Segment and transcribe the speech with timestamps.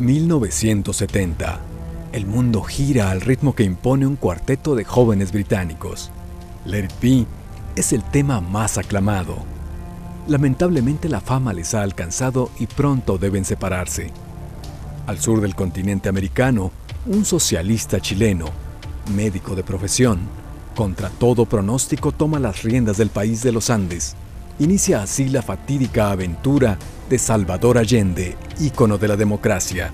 [0.00, 1.60] 1970.
[2.12, 6.10] El mundo gira al ritmo que impone un cuarteto de jóvenes británicos.
[6.64, 7.26] Let It Be
[7.76, 9.36] es el tema más aclamado.
[10.26, 14.10] Lamentablemente la fama les ha alcanzado y pronto deben separarse.
[15.06, 16.72] Al sur del continente americano,
[17.06, 18.46] un socialista chileno,
[19.14, 20.20] médico de profesión,
[20.74, 24.16] contra todo pronóstico toma las riendas del país de los Andes.
[24.60, 26.76] Inicia así la fatídica aventura
[27.08, 29.90] de Salvador Allende, ícono de la democracia.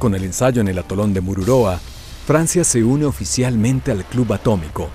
[0.00, 1.78] Con el ensayo en el atolón de Mururoa,
[2.26, 4.88] Francia se une oficialmente al Club Atómico.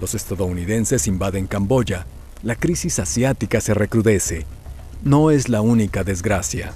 [0.00, 2.06] Los estadounidenses invaden Camboya.
[2.44, 4.46] La crisis asiática se recrudece.
[5.02, 6.72] No es la única desgracia.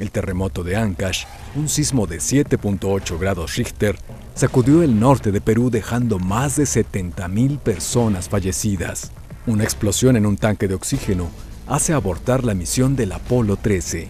[0.00, 3.96] El terremoto de Ancash, un sismo de 7.8 grados Richter,
[4.34, 9.12] sacudió el norte de Perú dejando más de 70.000 personas fallecidas.
[9.46, 11.28] Una explosión en un tanque de oxígeno
[11.68, 14.08] hace abortar la misión del Apolo 13.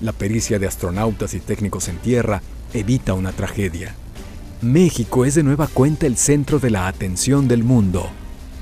[0.00, 2.42] La pericia de astronautas y técnicos en tierra
[2.74, 3.94] evita una tragedia.
[4.60, 8.08] México es de nueva cuenta el centro de la atención del mundo.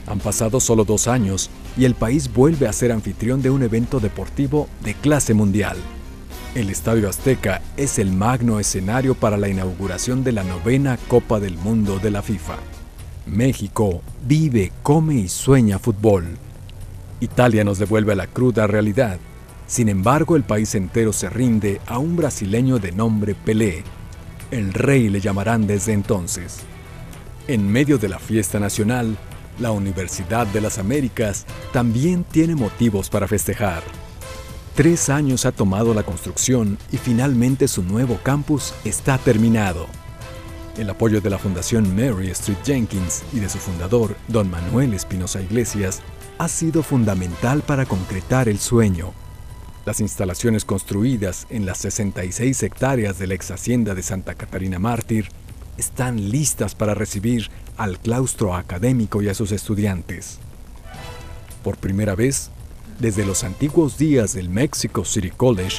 [0.06, 3.98] Han pasado solo dos años y el país vuelve a ser anfitrión de un evento
[3.98, 5.78] deportivo de clase mundial.
[6.54, 11.56] El Estadio Azteca es el magno escenario para la inauguración de la novena Copa del
[11.56, 12.58] Mundo de la FIFA.
[13.30, 16.26] México vive, come y sueña fútbol.
[17.20, 19.18] Italia nos devuelve a la cruda realidad.
[19.66, 23.84] Sin embargo, el país entero se rinde a un brasileño de nombre Pelé.
[24.50, 26.60] El rey le llamarán desde entonces.
[27.46, 29.16] En medio de la fiesta nacional,
[29.60, 33.82] la Universidad de las Américas también tiene motivos para festejar.
[34.74, 39.86] Tres años ha tomado la construcción y finalmente su nuevo campus está terminado.
[40.78, 45.42] El apoyo de la Fundación Mary Street Jenkins y de su fundador, don Manuel Espinosa
[45.42, 46.00] Iglesias,
[46.38, 49.12] ha sido fundamental para concretar el sueño.
[49.84, 55.28] Las instalaciones construidas en las 66 hectáreas de la ex hacienda de Santa Catarina Mártir
[55.76, 60.38] están listas para recibir al claustro académico y a sus estudiantes.
[61.64, 62.50] Por primera vez,
[63.00, 65.78] desde los antiguos días del Mexico City College,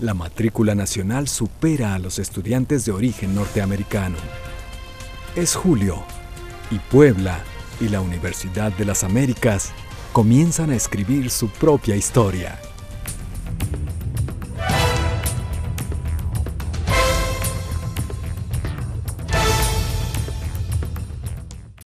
[0.00, 4.16] la matrícula nacional supera a los estudiantes de origen norteamericano.
[5.36, 6.02] Es julio
[6.70, 7.40] y Puebla
[7.80, 9.72] y la Universidad de las Américas
[10.12, 12.58] comienzan a escribir su propia historia.